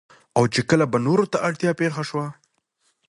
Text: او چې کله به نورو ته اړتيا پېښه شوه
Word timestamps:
او 0.37 0.43
چې 0.53 0.61
کله 0.69 0.85
به 0.91 0.97
نورو 1.07 1.25
ته 1.31 1.37
اړتيا 1.47 1.71
پېښه 1.81 2.03
شوه 2.09 2.27